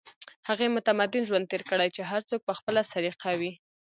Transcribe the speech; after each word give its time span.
هغې 0.47 0.67
متمدن 0.75 1.23
ژوند 1.29 1.49
تېر 1.51 1.63
کړی 1.69 1.89
چې 1.95 2.01
هر 2.11 2.21
څوک 2.29 2.41
په 2.45 2.53
خپله 2.59 2.81
سليقه 2.91 3.31
وي 3.39 3.51